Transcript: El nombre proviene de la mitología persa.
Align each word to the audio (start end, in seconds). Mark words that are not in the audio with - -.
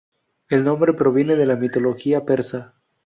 El 0.49 0.63
nombre 0.63 0.93
proviene 0.93 1.35
de 1.35 1.45
la 1.45 1.55
mitología 1.55 2.25
persa. 2.25 2.73